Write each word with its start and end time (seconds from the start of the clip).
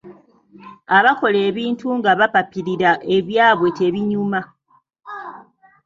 Abakola 0.97 1.37
ebintu 1.49 1.87
nga 1.97 2.11
bapapirira 2.19 2.91
ebyabwe 3.15 3.67
tebinyuma 3.77 4.39